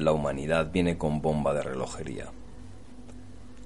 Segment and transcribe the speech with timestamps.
[0.00, 2.26] la humanidad viene con bomba de relojería.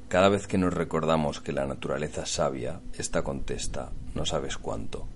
[0.08, 5.06] Cada vez que nos recordamos que la naturaleza sabia, ésta contesta, no sabes cuánto.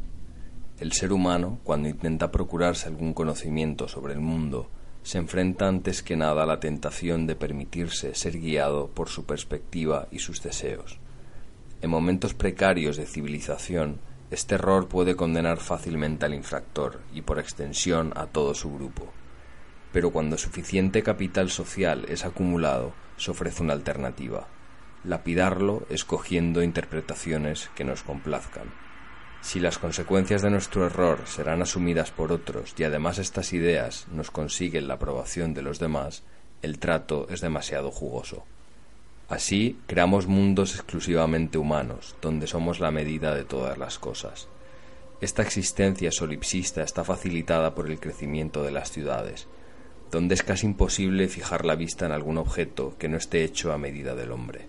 [0.80, 4.68] El ser humano, cuando intenta procurarse algún conocimiento sobre el mundo,
[5.02, 10.08] se enfrenta antes que nada a la tentación de permitirse ser guiado por su perspectiva
[10.10, 10.98] y sus deseos.
[11.80, 14.00] En momentos precarios de civilización,
[14.30, 19.06] este error puede condenar fácilmente al infractor y por extensión a todo su grupo.
[19.92, 24.46] Pero cuando suficiente capital social es acumulado, se ofrece una alternativa,
[25.04, 28.72] lapidarlo escogiendo interpretaciones que nos complazcan.
[29.40, 34.30] Si las consecuencias de nuestro error serán asumidas por otros y además estas ideas nos
[34.30, 36.22] consiguen la aprobación de los demás,
[36.60, 38.44] el trato es demasiado jugoso.
[39.28, 44.48] Así creamos mundos exclusivamente humanos, donde somos la medida de todas las cosas.
[45.20, 49.46] Esta existencia solipsista está facilitada por el crecimiento de las ciudades,
[50.10, 53.78] donde es casi imposible fijar la vista en algún objeto que no esté hecho a
[53.78, 54.66] medida del hombre.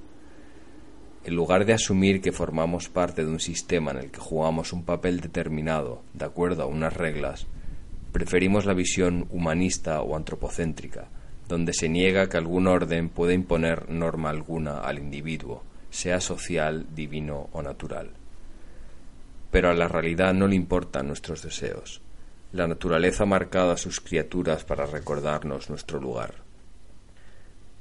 [1.24, 4.84] En lugar de asumir que formamos parte de un sistema en el que jugamos un
[4.84, 7.46] papel determinado de acuerdo a unas reglas,
[8.12, 11.08] preferimos la visión humanista o antropocéntrica,
[11.48, 17.50] donde se niega que algún orden pueda imponer norma alguna al individuo, sea social, divino
[17.52, 18.12] o natural.
[19.52, 22.02] Pero a la realidad no le importan nuestros deseos.
[22.52, 26.50] La naturaleza ha marcado a sus criaturas para recordarnos nuestro lugar.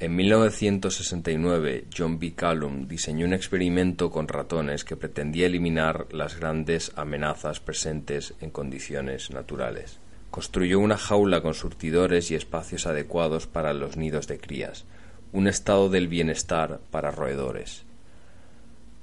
[0.00, 2.34] En 1969, John B.
[2.34, 9.30] Callum diseñó un experimento con ratones que pretendía eliminar las grandes amenazas presentes en condiciones
[9.30, 9.98] naturales.
[10.30, 14.84] Construyó una jaula con surtidores y espacios adecuados para los nidos de crías,
[15.32, 17.84] un estado del bienestar para roedores.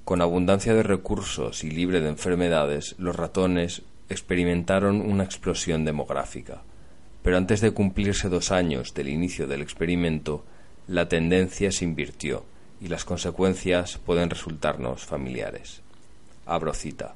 [0.06, 6.62] Con abundancia de recursos y libre de enfermedades, los ratones experimentaron una explosión demográfica.
[7.24, 10.46] Pero antes de cumplirse dos años del inicio del experimento,
[10.88, 12.46] la tendencia se invirtió
[12.80, 15.82] y las consecuencias pueden resultarnos familiares.
[16.46, 17.16] Abro cita.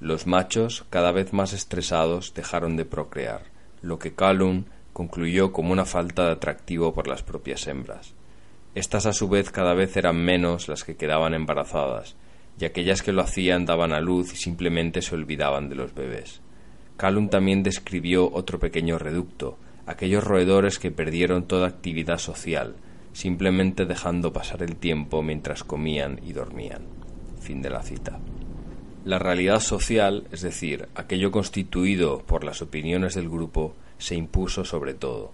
[0.00, 3.42] Los machos, cada vez más estresados, dejaron de procrear,
[3.82, 8.12] lo que Calum concluyó como una falta de atractivo por las propias hembras.
[8.74, 12.16] Estas a su vez cada vez eran menos las que quedaban embarazadas,
[12.58, 16.40] y aquellas que lo hacían daban a luz y simplemente se olvidaban de los bebés.
[16.96, 22.76] Calum también describió otro pequeño reducto, aquellos roedores que perdieron toda actividad social,
[23.12, 26.82] simplemente dejando pasar el tiempo mientras comían y dormían.
[27.40, 28.20] Fin de la cita.
[29.04, 34.94] La realidad social, es decir, aquello constituido por las opiniones del grupo, se impuso sobre
[34.94, 35.32] todo.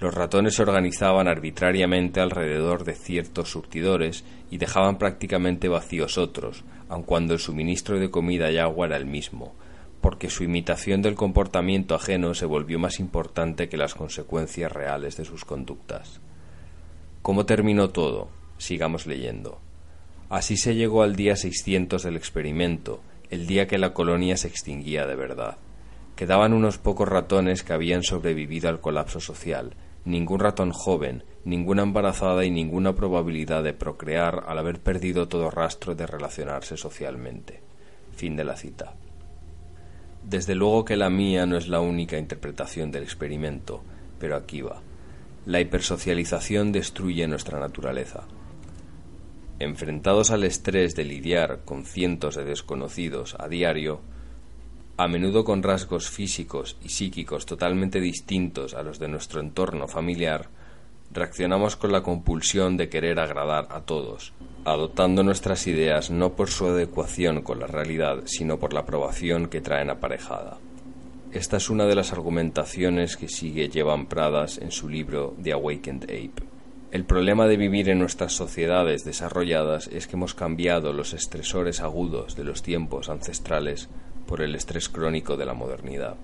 [0.00, 7.02] Los ratones se organizaban arbitrariamente alrededor de ciertos surtidores y dejaban prácticamente vacíos otros, aun
[7.02, 9.52] cuando el suministro de comida y agua era el mismo,
[10.00, 15.26] porque su imitación del comportamiento ajeno se volvió más importante que las consecuencias reales de
[15.26, 16.18] sus conductas.
[17.20, 18.30] ¿Cómo terminó todo?
[18.56, 19.60] Sigamos leyendo.
[20.30, 25.06] Así se llegó al día 600 del experimento, el día que la colonia se extinguía
[25.06, 25.58] de verdad.
[26.16, 29.74] Quedaban unos pocos ratones que habían sobrevivido al colapso social,
[30.04, 35.94] ningún ratón joven, ninguna embarazada y ninguna probabilidad de procrear al haber perdido todo rastro
[35.94, 37.60] de relacionarse socialmente.
[38.12, 38.94] Fin de la cita.
[40.22, 43.82] Desde luego que la mía no es la única interpretación del experimento,
[44.18, 44.82] pero aquí va.
[45.46, 48.26] La hipersocialización destruye nuestra naturaleza.
[49.58, 54.00] Enfrentados al estrés de lidiar con cientos de desconocidos a diario,
[55.00, 60.50] a menudo con rasgos físicos y psíquicos totalmente distintos a los de nuestro entorno familiar,
[61.10, 64.34] reaccionamos con la compulsión de querer agradar a todos,
[64.66, 69.62] adoptando nuestras ideas no por su adecuación con la realidad, sino por la aprobación que
[69.62, 70.58] traen aparejada.
[71.32, 76.02] Esta es una de las argumentaciones que sigue Jevan Pradas en su libro The Awakened
[76.02, 76.42] Ape.
[76.90, 82.36] El problema de vivir en nuestras sociedades desarrolladas es que hemos cambiado los estresores agudos
[82.36, 83.88] de los tiempos ancestrales
[84.30, 86.14] por el estrés crónico de la modernidad.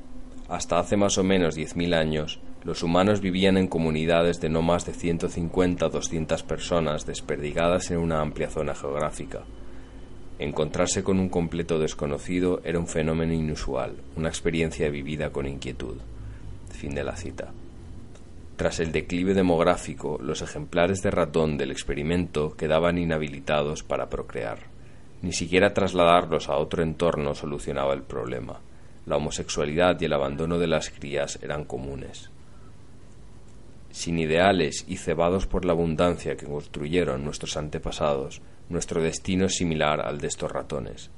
[0.48, 4.86] Hasta hace más o menos 10.000 años, los humanos vivían en comunidades de no más
[4.86, 9.42] de 150 o 200 personas desperdigadas en una amplia zona geográfica,
[10.38, 15.96] Encontrarse con un completo desconocido era un fenómeno inusual, una experiencia vivida con inquietud.
[16.70, 17.52] Fin de la cita.
[18.56, 24.75] Tras el declive demográfico, los ejemplares de ratón del experimento quedaban inhabilitados para procrear.
[25.22, 28.60] Ni siquiera trasladarlos a otro entorno solucionaba el problema.
[29.06, 32.30] La homosexualidad y el abandono de las crías eran comunes.
[33.90, 40.00] Sin ideales y cebados por la abundancia que construyeron nuestros antepasados, nuestro destino es similar
[40.00, 41.10] al de estos ratones.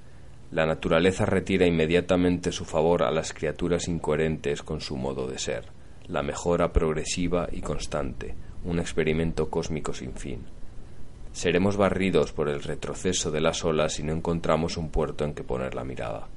[0.52, 5.64] La naturaleza retira inmediatamente su favor a las criaturas incoherentes con su modo de ser,
[6.06, 8.34] la mejora progresiva y constante,
[8.64, 10.57] un experimento cósmico sin fin.
[11.32, 15.44] Seremos barridos por el retroceso de las olas si no encontramos un puerto en que
[15.44, 16.28] poner la mirada.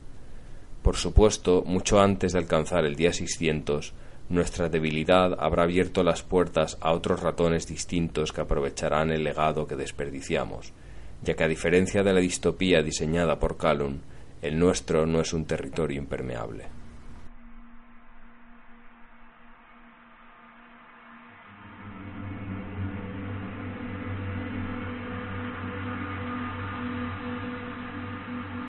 [0.82, 3.94] Por supuesto, mucho antes de alcanzar el día 600,
[4.30, 9.76] nuestra debilidad habrá abierto las puertas a otros ratones distintos que aprovecharán el legado que
[9.76, 10.74] desperdiciamos,
[11.22, 14.00] ya que a diferencia de la distopía diseñada por Calum,
[14.42, 16.81] el nuestro no es un territorio impermeable.